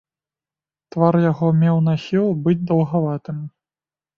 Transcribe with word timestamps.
Твар 0.95 1.17
яго 1.31 1.47
меў 1.61 1.77
нахіл 1.89 2.27
быць 2.47 2.59
даўгаватым. 2.73 3.37